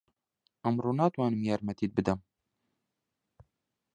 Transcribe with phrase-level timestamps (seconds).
[0.63, 2.19] ئەمڕۆ ناتوانم یارمەتیت بدەم.